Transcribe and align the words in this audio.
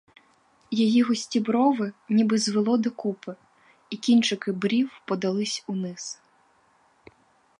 Її 0.71 1.01
густі 1.01 1.39
брови 1.39 1.93
ніби 2.09 2.37
звело 2.37 2.77
докупи, 2.77 3.35
і 3.89 3.97
кінчики 3.97 4.51
брів 4.51 5.01
подались 5.05 5.63
униз. 5.67 6.21